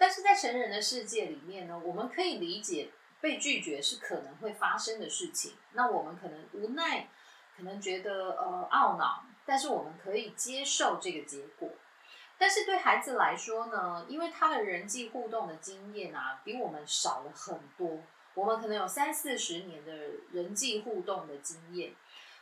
[0.02, 5.52] 但是在成人的世界里面呢，我们可以理解被拒绝是可能会发生的事情。
[5.74, 7.08] 那我们可能无奈，
[7.56, 11.68] 可能觉得呃懊恼，但是我们可以接受这个结果。
[12.36, 18.00] 但是对孩子来说呢，因为他的人际互动的经验啊，比我们少了很多。
[18.34, 19.92] 我们可能有三四十年的
[20.32, 21.92] 人际互动的经验，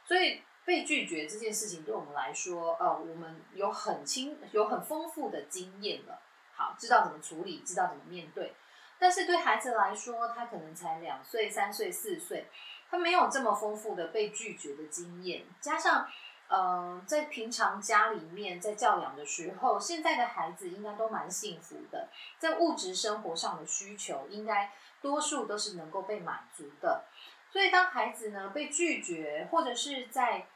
[0.06, 6.22] 所以被拒绝这件事情对我们来说，呃，我们有很清、有很丰富的经验了。
[6.60, 8.54] 好，知道怎么处理，知道怎么面对。
[8.98, 12.48] 但是对孩子来说，他可能才两岁、三岁、四岁，
[12.90, 16.06] 他没有这么丰富的被拒绝的经验，加上。
[16.52, 22.08] 呃，在平常家里面在教养的时候，现在的孩子应该都蛮幸福的，
[22.40, 27.04] 在物质生活上的需求应该多数都是能够被满足的。
[27.52, 30.48] 所以当孩子呢被拒绝，或者是在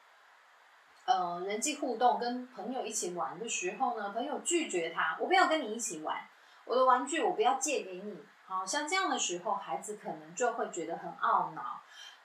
[1.05, 6.27] 呃人际互动跟朋友一起玩的时候呢，朋友拒绝他，我不要跟你一起玩，
[6.64, 8.25] 我的玩具我不要借给你。
[8.47, 11.81] 好像这样的时候，孩子可能就会觉得很懊恼、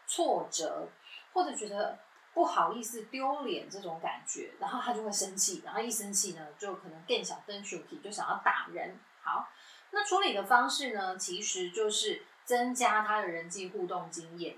[0.08, 0.88] 挫折，
[1.34, 2.00] 或者觉得。
[2.32, 8.98] 不好意思，丢脸这种感觉，然后他就会生气，然后一生气呢，就可能更想登手体，就想要打人。
[9.24, 9.50] 好，
[9.90, 14.56] 那处理的方式呢，其实就是增加他的人际互动经验。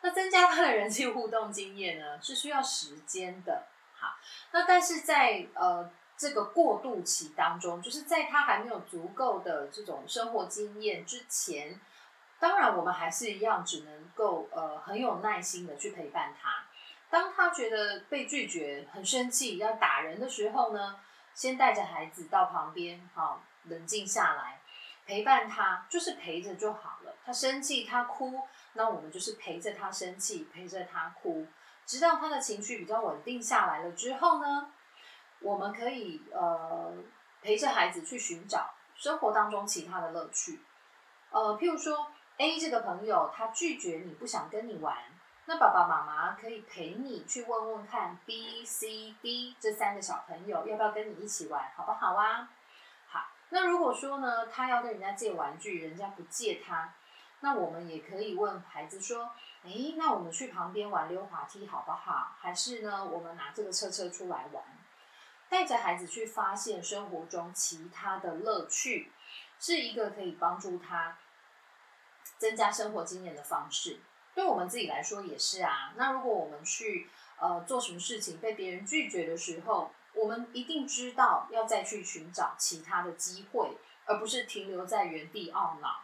[0.00, 3.66] 那增加他的人际互动经验呢，是需要时间的。
[3.94, 4.16] 好，
[4.52, 11.80] 那但是在呃这个过渡期当中，就是在他还没有足够的这种生活经验之前。
[12.40, 16.64] 当然，我们还是一样，只能够呃很有耐心的去陪伴他。
[17.10, 21.00] 当他觉得被拒绝、很生气、要打人的时候呢，
[21.34, 24.60] 先带着孩子到旁边，好冷静下来，
[25.04, 27.16] 陪伴他，就是陪着就好了。
[27.24, 28.40] 他生气，他哭，
[28.78, 31.44] 那我们就是陪着他生气，陪着他哭，
[31.84, 34.72] 直到他的情绪比较稳定下来了之后呢，
[35.40, 36.94] 我们可以呃
[37.42, 40.60] 陪着孩子去寻找生活当中其他的乐趣。
[41.30, 44.96] 呃，譬如说 A 这个朋友，他拒绝你，不想跟你玩。
[45.46, 52.48] 那爸爸妈妈可以陪你去问问看 B、C、D 这三个小朋友要不要跟你一起玩，好不好啊？
[53.08, 56.94] 好，那如果说呢，他要跟人家借玩具，人家不借他，
[57.40, 59.30] 那我们也可以问孩子说：，
[59.62, 62.36] 诶，那我们去旁边玩溜滑梯好不好？
[62.40, 64.64] 还是呢，我们拿这个车车出来玩？
[65.48, 69.12] 带着孩子去发现生活中其他的乐趣，
[69.58, 71.16] 是一个可以帮助他
[72.36, 74.00] 增加生活经验的方式。
[74.34, 75.94] 对我们自己来说也是啊。
[75.96, 77.08] 那如果我们去
[77.40, 86.02] 呃做什么事情被别人拒绝的时候，我们一定知道要再去寻找其他的机会，而不是停留在原地懊恼。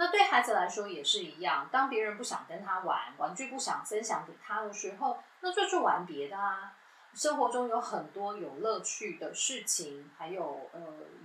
[0.00, 1.68] 那对孩子来说也是一样。
[1.72, 6.72] 当别人不想跟他玩，玩具不想分享给他的时候，那就去玩别的啊。
[7.14, 10.80] 生活中有很多有乐趣的事情，还有呃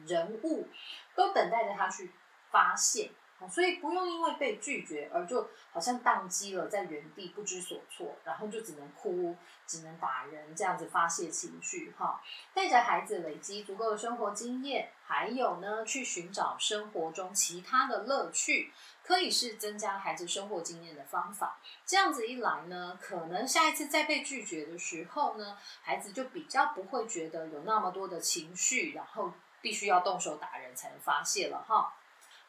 [0.07, 0.67] 人物，
[1.13, 2.11] 都等待着他去
[2.49, 3.11] 发现。
[3.49, 12.21] 所以不用因为被拒绝而就好像宕机了，在原地不知所措，然后就只能哭，只能打人，这样子发泄情绪哈。
[12.53, 18.71] 带着孩子累积足够的生活经验，还有呢，去寻找生活中其他的乐趣，
[19.03, 21.59] 可以是增加孩子生活经验的方法。
[21.85, 31.93] 这样子一来呢，可能下一次再被拒绝的时候呢，孩子就比较不会觉得有那么多的情绪，然后必须要动手打人才能发泄了哈。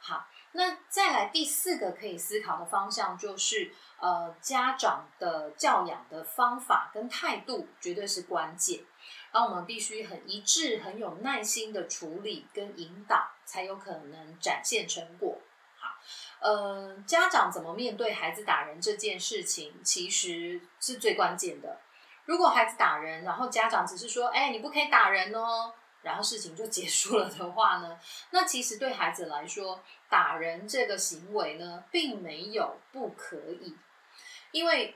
[0.04, 0.28] 好。
[0.56, 8.84] 那再来第四个可以思考的方向就是，呃，家长的教养的方法跟态度绝对是关键，
[9.32, 15.40] 而我们必须很一致、很有耐心的处理跟引导，才有可能展现成果。
[15.76, 15.98] 好，
[16.38, 21.80] 呃，家长怎么面对孩子打人这件事情，其实是最关键的。
[22.26, 27.98] 如果孩子打人，然后家长只是说：“哎，你不可以打人哦。”然后事情就结束了的话呢，
[28.30, 33.74] 那其实对孩子来说，打人这个行为呢，并没有不可以，
[34.52, 34.94] 因为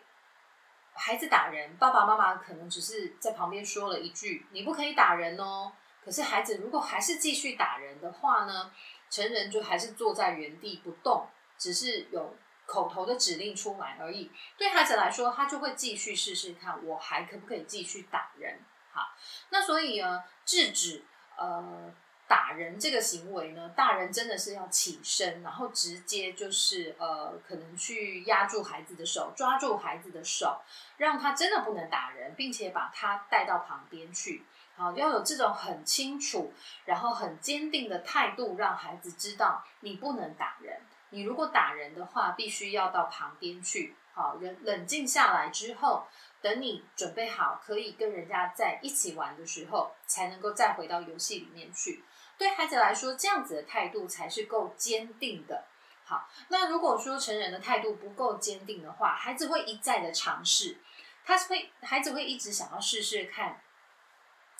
[0.92, 5.72] 孩子打人，爸爸妈妈可能只是在旁边说了一句“你不可以打人哦”，
[6.04, 8.70] 可是孩子如果还是继续打人的话呢，
[9.08, 14.30] 成人就还是坐在原地不动，只是有口头的指令出来而已。
[14.58, 18.60] 对孩子来说，他就会继续试试看，我还可不可以继续打人。
[18.92, 19.14] 好
[19.50, 21.04] 那所以呢，制止
[21.36, 21.92] 呃
[22.26, 30.60] 打人这个行为呢，大人真的是要起身，然后直接就是呃，可能去压住孩子的手，抓住孩子的手，
[30.98, 34.44] 让他真的不能打人，并且把他带到旁边去。
[34.76, 36.52] 好，要有这种很清楚，
[36.84, 40.82] 然后很坚定的态度，让孩子知道你不能打人。
[41.10, 43.96] 你如果打人的话，必须要到旁边去。
[44.12, 46.06] 好，冷冷静下来之后。
[46.40, 52.04] 等你准备好可以跟人家在一起玩的时候，才能够再回到游戏里面去。
[52.36, 55.64] 对孩子来说，这样子的态度才是够坚定的。
[56.04, 60.78] 好，那如果说成人的态度不够坚定的话，孩子会一再的尝试，
[61.24, 63.60] 他是会孩子会一直想要试试看，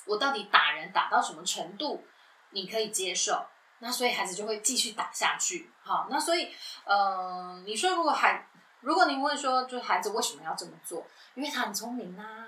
[0.07, 2.05] 我到底打人打到什么程度，
[2.51, 3.47] 你可以接受。
[3.81, 5.71] 那所以孩子就会继续打下去。
[5.85, 6.53] 好，那所以，
[6.85, 8.48] 嗯，你说如果孩
[8.81, 11.07] 如果您问说，就是孩子为什么要这么做？
[11.35, 12.47] 因为他很聪明啊，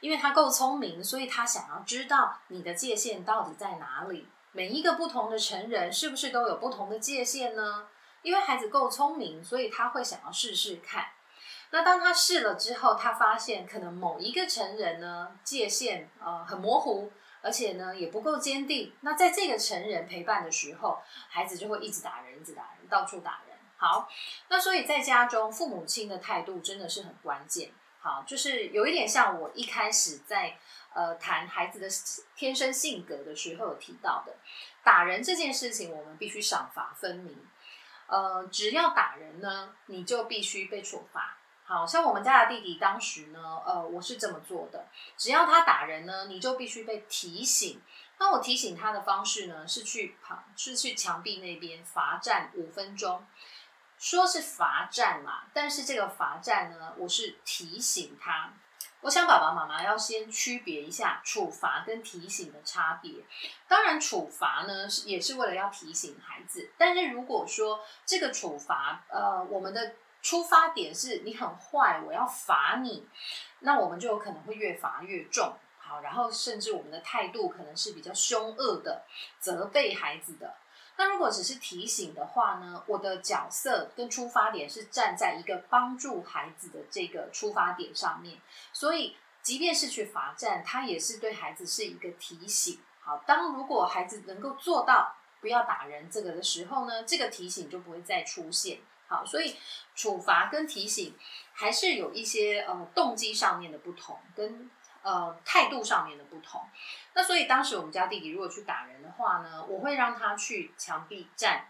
[0.00, 4.28] 因为他够聪明，所以他想要知道你的界限到底在哪里。
[4.52, 7.86] 每一个不同的成人是不是都有不同的界限呢？
[8.22, 11.06] 因为孩子够聪明，所以他会想要试试看。
[11.70, 18.92] 那当他试了之后，他发现可能某一个成人呢界限呃很模糊，而且呢也不够坚定。
[19.02, 23.49] 那在这个成人陪伴的时候，孩子就会一直打人，一直打人，到处打人。
[23.80, 24.10] 好，
[24.48, 27.70] 那所以在家中，父母亲的态度真的是很关键。
[27.98, 30.58] 好，就是有一点像我一开始在
[30.92, 31.88] 呃谈孩子的
[32.36, 34.36] 天生性格的时候有提到的，
[34.84, 37.34] 打人这件事情，我们必须赏罚分明。
[38.06, 41.38] 呃，只要打人呢，你就必须被处罚。
[41.64, 47.80] 好像我们家的弟弟当时呢，呃，我是这么做的，只要他打人呢，你就必须被提醒。
[48.18, 53.24] 那我提醒他的方式呢，是去旁是去墙壁那边罚站五分钟。
[54.00, 58.50] 说是罚站嘛，但是这个罚站呢，我是提醒他，
[59.02, 63.22] 我想爸爸妈妈要先区别一下处罚跟提醒的差别。
[63.68, 69.92] 当然，处罚呢是也是为了要提醒孩子，但是如果说这个处罚，呃，我们的
[70.22, 73.06] 出发点是你很坏，我要罚你，
[73.58, 75.54] 那我们就有可能会越罚越重。
[75.76, 79.02] 好，然后甚至我们的态度可能是比较凶恶的，
[79.38, 80.54] 责备孩子的。
[81.00, 82.84] 那如果只是提醒的话呢？
[82.86, 88.38] 我的角色跟出发点是站在一个帮助孩子的这个出发点上面，
[88.74, 92.78] 所以即便是去罚站，它也是对孩子是一个提醒。
[93.00, 98.80] 好，当如果孩子能够做到不要打人这个的时候呢，这个提醒就不会再出现。
[99.08, 99.56] 好，所以
[99.94, 101.14] 处罚跟提醒
[101.54, 104.70] 还是有一些呃动机上面的不同，跟。
[105.02, 106.62] 呃，态度上面的不同，
[107.14, 111.66] 那所以当时我们家弟弟如果去打人的话呢，我会让他去墙壁站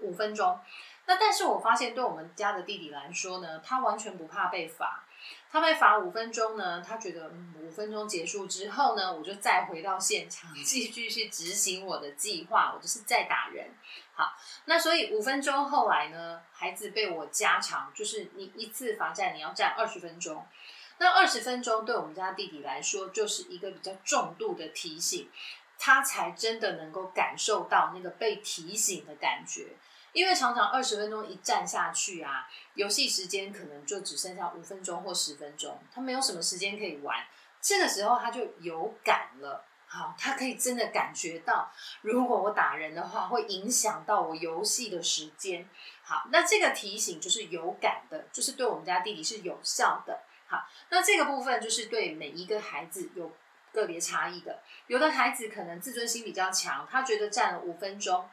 [0.00, 0.60] 五分钟。
[1.06, 5.04] 那但是我发现对我们家的弟弟来说呢，他完全不怕被罚。
[5.50, 13.72] 他被罚五分钟呢，他觉得，五分钟结束之后呢，我就再回到现场继续去执行我的计划，我就是再打人。
[14.14, 20.46] 好，那所以五分钟后来呢，孩子被我加长，就是你一次罚站你要站二十分钟。
[20.98, 25.30] 那二十分钟对我们家弟弟来说，就是一个比较重度的提醒，
[25.78, 29.76] 他才真的能够感受到那个被提醒的感觉。
[30.12, 37.22] 因为常常二十分钟一站下去啊，游戏时间可能就只剩下五分钟或十分钟，他没有什么时间可以玩。
[37.60, 41.70] 这个时候他就有感了，好，他可以真的感觉到，
[42.00, 45.68] 如果我打人的话，会影响到我游戏的时间。
[46.02, 50.22] 好，那这个提醒就是有感的，就是对我们家弟弟是有效的。
[50.46, 53.32] 好，那这个部分就是对每一个孩子有
[53.72, 54.62] 个别差异的。
[54.86, 58.28] 有的孩子可能自尊心比较强，他觉得站了五分钟，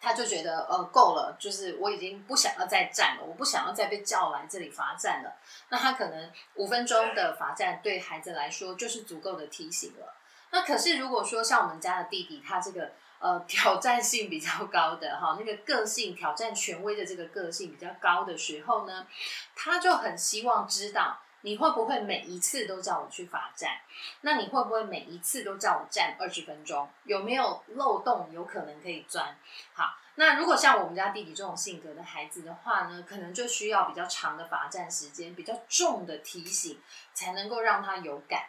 [0.00, 5.36] 他就觉得呃够了，就是我已经不想要再站了，我不想要再被叫来这里罚站了。
[5.68, 10.14] 那他可能五分钟的罚站对孩子来说就是足够的提醒了。
[10.50, 12.92] 那可是如果说像我们家的弟弟，他这个。
[13.20, 19.06] 呃，挑战性比较高的哈，那个个性挑战权威的这个个性比较高的时候呢，
[19.54, 23.78] 他就很希望知道你会不会每一次都叫我去罚站，
[24.22, 26.88] 那你会不会每一次都叫我站二十分钟？
[27.04, 29.36] 有没有漏洞有可能可以钻？
[29.74, 36.80] 好，那如果像我们家弟弟这种性格的孩子的话呢，可能就需要比较长的罚站时间，比较重的提醒，
[37.12, 38.44] 才能够让他有感。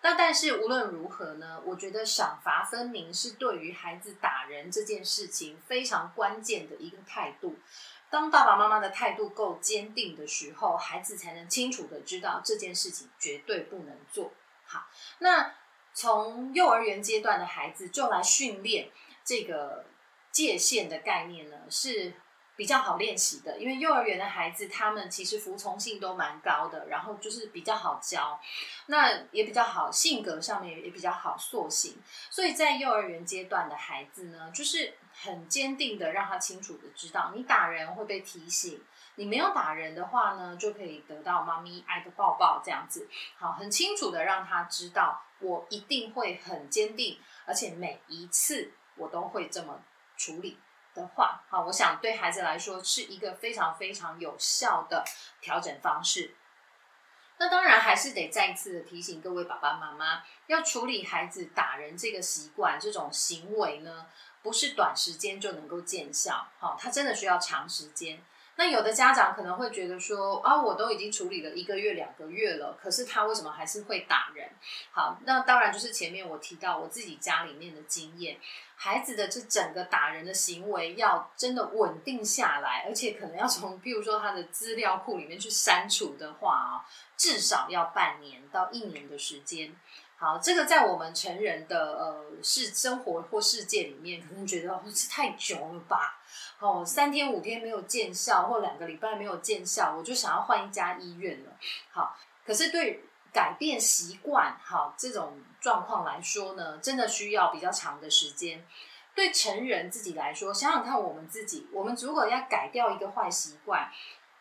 [0.00, 1.60] 那但是无论如何呢？
[1.64, 7.58] 我觉得赏罚分明是对于孩子打人这件事情非常关键的一个态度。
[8.08, 14.32] 当爸爸妈妈的态度够坚定的时候，孩子才能清楚的知道这件事情绝对不能做
[14.64, 14.86] 好。
[15.18, 15.54] 那
[15.92, 18.90] 从幼儿园阶段的孩子就来训练
[19.24, 19.84] 这个
[20.30, 21.56] 界限的概念呢？
[21.68, 22.14] 是。
[22.58, 28.40] 比较好练习的，因为幼儿园的孩子他们其实服从性都蛮高的，然后就是比较好教，
[28.86, 31.96] 那也比较好，性格上面也比较好塑形，
[32.28, 38.82] 所以在幼儿园阶段的孩子呢，就是很坚定的让他清楚的知道，你打人会被提醒，
[39.14, 49.80] 你没有打人的话呢，就可以得到妈咪爱的抱抱这样子，好，很清楚的让他知道，我一定会很坚定，而且每一次我都会这么
[50.16, 50.58] 处理。
[50.98, 55.04] 的话，好，我想对孩子来说是一个非常非常有效的
[55.40, 56.34] 调整方式。
[57.38, 64.06] 那当然还是得再一次的提醒各位爸爸妈妈，要处理孩子打人这个习惯、这种行为呢，
[64.42, 68.20] 不是短时间就能够见效，好，他真的需要长时间。
[68.58, 74.50] 那有的家长可能会觉得说啊，我都已经处理了一个月、两个月了，可是他为什么还是会打人？
[74.90, 78.36] 好，那当然就是前面我提到我自己家里面的经验，
[78.74, 86.84] 孩子的这整个打人的行为要真的稳定下来，而且可能要从譬如说他的资料库里面去删除的话啊，
[87.16, 89.72] 至少要半年到一年的时间。
[90.16, 96.20] 好，这个在我们成人的呃是生活或世界里面，可能觉得哦这太久了吧？
[96.60, 101.52] 哦，三天五天没有见效，或两个礼拜没有见效，我就想要换一家医院了。
[101.90, 108.66] 好，可是对改变习惯，好这种状况来说呢，真的需要比较长的时间。
[109.14, 113.90] 对成人自己来说，想想看，我们自己，我们如果要改掉一个坏习惯，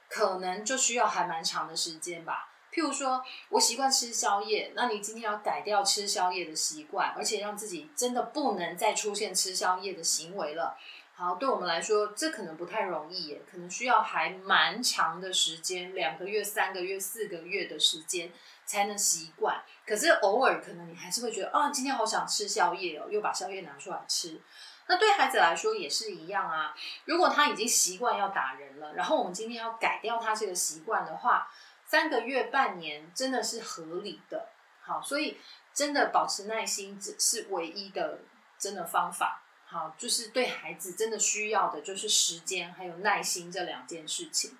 [0.09, 2.49] 可能就需要还蛮长的时间吧。
[2.71, 10.77] 譬如说，我习惯吃宵夜，那你今天要改掉吃宵夜的习惯，而且让自己真的不能再出现吃宵夜的行为了。
[11.19, 18.31] 好，对我们来说，这可能不太容易耶，可能需要还蛮长的时间，两个月、三个月、四个月的时间
[18.67, 19.63] 才能习惯。
[19.83, 24.39] 可是偶尔可能你还是会觉得，啊，今天好想吃宵夜哦，又把宵夜拿出来吃。
[24.85, 26.75] 那对孩子来说也是一样啊。
[27.05, 31.49] 如果他已经习惯要打人了，然后我们今天要改掉他这个习惯的话，
[31.87, 34.49] 三个月、半年真的是合理的。
[34.81, 35.39] 好，所以
[35.73, 38.19] 真的保持耐心只是唯一的
[38.59, 39.41] 真的方法。
[39.77, 44.57] 好，就是对孩子真的需要的就是时间还有耐心这两件事情。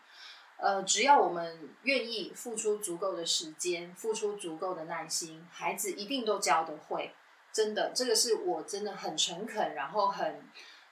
[0.58, 7.16] 呃，只要我们愿意付出足够的时间，付出足够的耐心，孩子一定都教得会。
[7.52, 10.48] 真的，这个是我真的很诚恳，然后很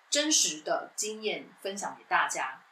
[0.10, 2.64] 真实的经验分享给大家。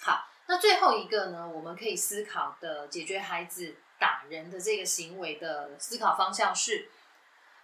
[0.00, 6.90] 好，那最后一个呢，我们可以思考的解决孩子打人的这个行为的思考方向是：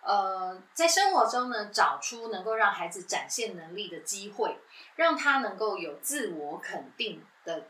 [0.04, 4.58] 呃，在生活中呢，找出能够让孩子展现能力的机会，
[4.96, 7.66] 让他能够有自我肯定的。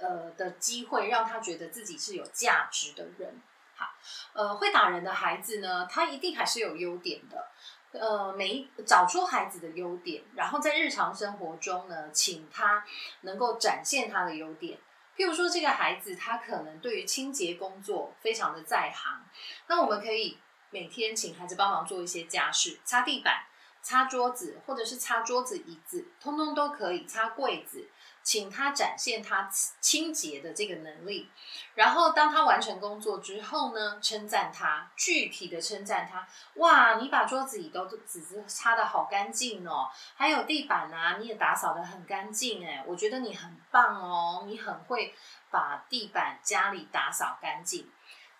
[0.00, 3.42] 呃的机会，让他觉得自己是有价值的人。
[3.74, 3.86] 好，
[4.32, 7.48] 呃，会打人的孩子呢，他一定还是有优点的。
[7.90, 12.84] 呃，每找出孩子的优点，然后在日常生活中呢，请他
[13.22, 14.78] 能够展现他的优点。
[15.16, 19.24] 譬如说，这个孩子他可能对于清洁工作非常的在行，
[19.66, 20.38] 那我们可以
[20.70, 23.44] 每天请孩子帮忙做一些家事，擦地板、
[23.82, 27.88] 擦桌子，或者是擦桌子、椅子，通通都可以，擦柜子。
[28.20, 29.48] 请他展现他
[29.80, 31.30] 清洁的这个能力，
[31.74, 36.28] 然后当他完成工作之后呢，称赞他，具体的称赞他。
[36.56, 45.14] 哇，你把桌子椅都纸子擦的好干净哦，还有地板啊，你也打扫的很干净哎，我觉得你很棒哦，你很会
[45.50, 47.90] 把地板家里打扫干净。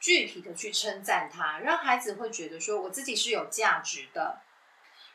[0.01, 4.41] 具体的去称赞他，让孩子会觉得说我自己是有价值的，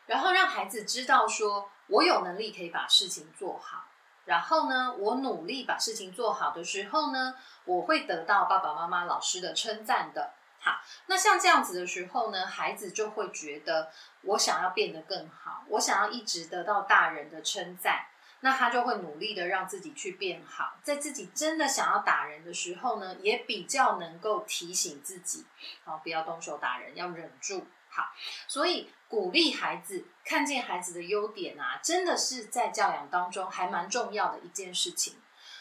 [0.06, 3.84] 然后让孩子知道说我有能力可以把事情做好。
[4.26, 7.34] 然后呢，我努力把事情做好的时候呢，
[7.66, 10.32] 我会得到爸爸妈妈、老师的称赞的。
[10.60, 13.90] 好，那像这样子的时候呢，孩子就会觉得
[14.22, 18.06] 我想要变得更好，我想要一直得到大人的称赞，
[18.44, 20.74] 那他就会努力的让自己去变好。
[20.82, 25.46] 在自己真的想要打人的时候呢，也比较能够提醒自己，
[25.82, 27.66] 好，不要动手打人，要忍住。
[27.88, 28.12] 好，
[28.46, 35.14] 所以鼓励孩子看见孩子的优点啊，真的是在教养当中还蛮重要的一件事情。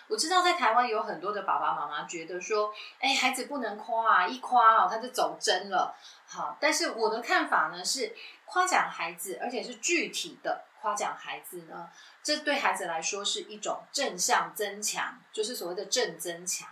[0.10, 5.96] 我知道在台湾有很多的爸爸妈妈觉得说，哎，孩子不能夸啊，一夸哦他就走真了。
[6.28, 8.14] 好，但是我的看法呢是，
[8.44, 11.90] 夸奖孩子，而且是具体的夸奖孩子呢，
[12.22, 16.68] 这对孩子来说是一种正向增强，就是所谓的正增强。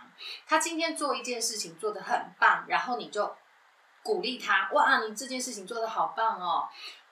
[0.46, 3.34] 他今天做一件事情做得很棒，然后你就。
[4.04, 6.68] 鼓励他，哇，你这件事情做得好棒哦！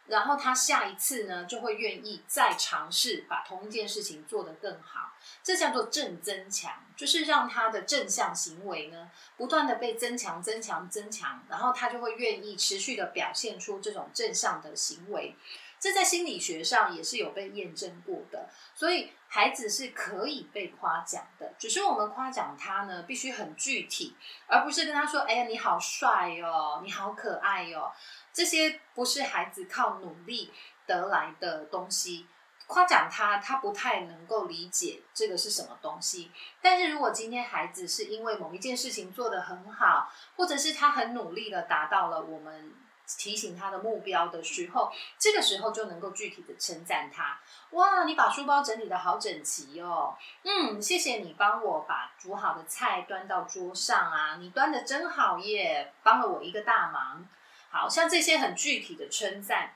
[0.08, 5.12] 然后他下一次呢，就会愿意再尝试把同一件事情做得更好。
[5.40, 15.36] 这叫做正增强，就是让他的正向行为呢，不断的被增强、增强、增强，然后他就会愿意持续的表现出这种正向的行为。
[15.80, 21.54] 这在心理学上也是有被验证过的，所以孩子是可以被夸奖的。
[21.58, 24.14] 只是我们夸奖他呢，必须很具体，
[24.46, 27.90] 而不是跟他说：“哎呀，你好帅哦，你好可爱哟。”
[28.30, 30.52] 这些不是孩子靠努力
[30.86, 32.26] 得来的东西。
[32.66, 36.30] 夸奖他，他不太能够理解这个是什么东西。
[36.60, 42.70] 但是如果今天孩子是因为某一件事情做得很好，或者是他很努力的达到了我们。
[43.18, 47.40] 提醒他的目标的时候，这个时候就能够具体的称赞他。
[47.70, 50.16] 哇，你把书包整理的好整齐哦。
[50.42, 57.28] 嗯，谢谢你帮我把煮好的菜端到桌上啊，你端的真好耶，帮了我一个大忙。
[57.70, 59.74] 好像这些很具体的称赞，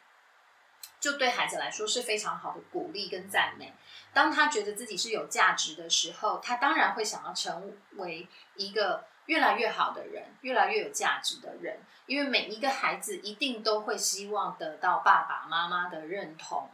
[0.99, 3.73] 就对孩子来说是非常好的鼓励跟赞美。
[4.13, 9.05] 当他觉得自己是有价值的时候，他当然会想要成为一个。
[9.27, 16.69] 越来越好的人，越来越有价值的人，因为每一个孩子一定都会希望得到爸爸妈妈的认同，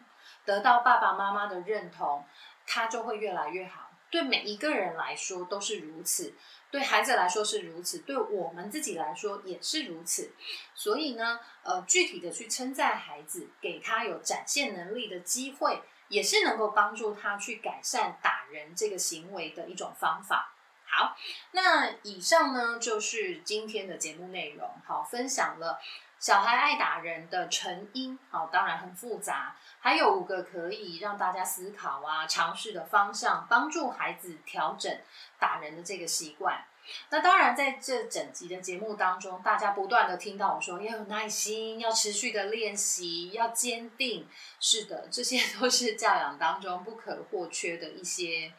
[0.44, 2.24] 得到爸爸妈妈的认同，
[2.66, 3.90] 他就会越来越好。
[4.11, 6.34] 对每一个人来说都是如此，
[6.68, 10.32] 对孩子来说是如此，对我们自己来说也是如此。
[10.74, 20.57] 所以呢，呃，具体的去称赞孩子，给他有展现能力的机会，也是能够帮助他去改善打人这个行为的一种方法。
[20.91, 21.16] 好，
[21.53, 24.68] 那以上呢就是今天的节目内容。
[24.84, 25.80] 好，分享了
[26.18, 28.18] 小孩爱打人的成因。
[28.28, 34.95] 好，当然很复杂，还有五个可以让大家思考啊、尝试的方向，帮助孩子调整
[35.38, 36.64] 打人的这个习惯。
[37.11, 44.26] 那当然，在这整集的节目当中，大家不断的听到我说要有耐心，要持续的练习，要坚定。
[44.59, 48.53] 是的，这些都是教养当中不可或缺的一些。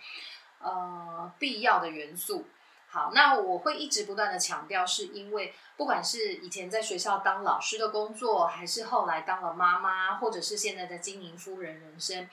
[0.63, 2.45] 呃，必要的元素。
[2.87, 12.29] 好，那我会一直不断的强调，是因为不管是以前在学校当老师的工作，还是后来当了妈妈，或者是现在的经营夫人人生，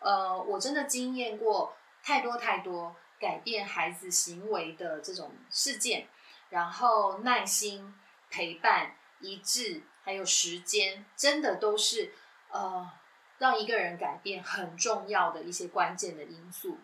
[0.00, 6.06] 呃，我真的经验过太多太多改变孩子行为的这种事件，
[6.50, 7.94] 然后耐心、
[8.28, 12.12] 陪伴、一致，还有时间，真的都是
[12.50, 12.90] 呃
[13.38, 16.76] 让一个人改变很重要的一些关键的因素。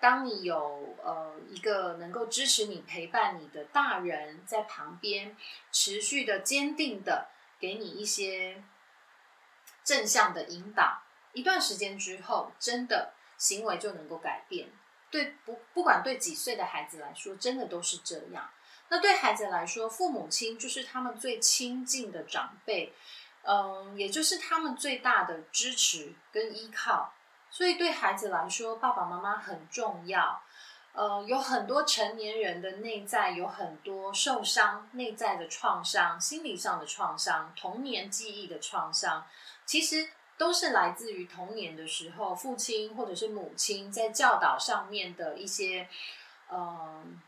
[0.00, 5.36] 当你有呃一个能够支持你、陪伴你的大人在旁边，
[5.70, 7.28] 持续的、坚定的
[7.60, 8.62] 给你一些
[9.84, 11.02] 正向的引导，
[11.34, 14.70] 一段时间之后，真的行为就能够改变。
[15.10, 18.48] 对不，不管对几岁的孩子来说，真的都是这样。
[18.88, 22.92] 那对孩子来说，父母亲就是他们最亲近的长辈，
[23.42, 27.12] 嗯，也就是他们最大的支持跟依靠。
[27.50, 30.40] 所以对孩子来说，爸爸妈妈很重要。
[30.92, 39.24] 呃，有很多成年人的内在有很多受伤、内在的创伤、心理上的创伤、童年记忆的创伤，
[39.64, 45.88] 其实都是来自于童年的时候，父亲或者是母亲在教导上面的一些，
[46.50, 47.20] 嗯，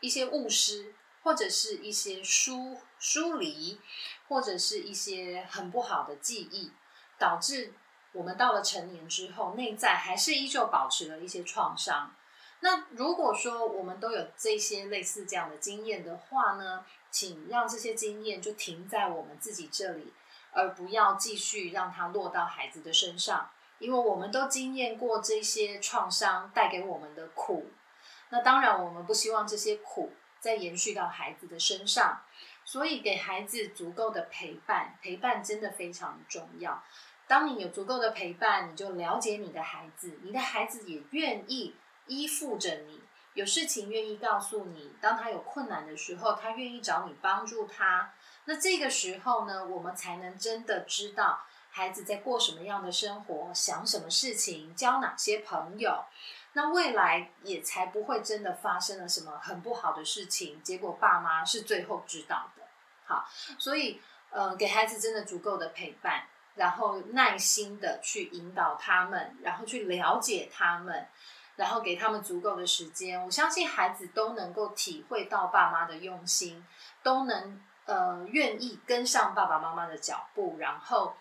[0.00, 3.80] 一些误失，或者是一些疏疏离，
[4.28, 6.72] 或者是一些很不好的记忆，
[7.18, 7.72] 导致。
[8.12, 12.14] 我们到了成年之后，内在还是依旧保持了一些创伤。
[12.60, 20.12] 那如果说我们都有这些类似这样的经验的话呢，请让这些经验就停在我们自己这里，
[20.50, 23.48] 而不要继续让它落到孩子的身上，
[23.78, 27.70] 因为我们都经验过这些创伤带给我们的苦。
[28.30, 32.22] 那当然，我们不希望这些苦再延续到孩子的身上，
[32.64, 36.82] 所以给孩子足够的陪伴，陪伴真的非常重要。
[37.28, 41.76] 当你有足够的陪伴，你就了解你的孩子，你的孩子也愿意
[42.06, 43.02] 依附着你，
[43.34, 44.94] 有事情愿意告诉你。
[45.00, 48.14] 当他有困难的时候，他愿意找你帮助他。
[48.46, 56.06] 那这个时候呢，我们才能真的知道孩子在过什么样的生活，想什么事情，交哪些朋友。
[56.54, 62.62] 那未来也才不会真的发生了什么很不好的事情，结果爸妈是最后知道的。
[63.04, 64.00] 好，所以
[64.30, 66.24] 呃，给孩子真的足够的陪伴。
[66.58, 71.06] 然后耐心的去引导他们，然后去了解他们，
[71.54, 73.24] 然后给他们足够的时间。
[73.24, 76.66] 我相信孩子都能够体会到爸妈的用心，
[77.02, 81.14] 都能呃愿意跟上爸爸妈妈的脚步，然后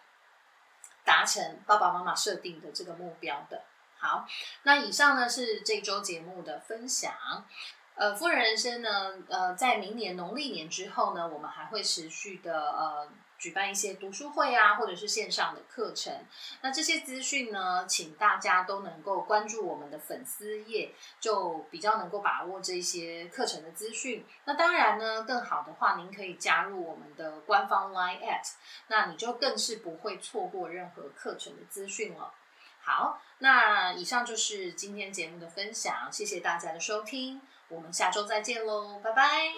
[1.06, 3.62] 达成爸爸妈妈设定的这个目标的。
[4.00, 4.26] 好，
[4.64, 7.14] 那以上呢是这周节目的分享。
[7.94, 13.08] 呃，夫人人生呢，呃，在明年农历年之后呢，我们还会持续的呃。
[13.38, 16.14] 举办一些读书会啊，或者是线上的课程。
[16.62, 24.26] 那这些资讯呢，请大家都能够关注我们的粉丝页，就比较能够把握这些课程的资讯。
[24.46, 28.54] 那当然呢，更好的话，您可以加入我们的官方 Line at，
[28.88, 32.34] 那你就更是不会错过任何课程的资讯了。
[32.80, 39.52] 好，那以上就是今天节目的分享，谢谢大家的收听，我们下周再见喽，拜拜。